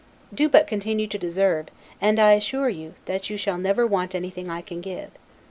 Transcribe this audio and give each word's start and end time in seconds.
Do 0.33 0.49
but 0.49 0.65
continue 0.65 1.05
to 1.05 1.19
deserve, 1.19 1.67
and, 2.01 2.19
I 2.19 2.33
assure 2.33 2.69
you, 2.69 2.95
that 3.05 3.29
you 3.29 3.37
shall 3.37 3.59
never 3.59 3.85
want 3.85 4.15
anything 4.15 4.49
I 4.49 4.61
can 4.63 4.81
give. 4.81 5.11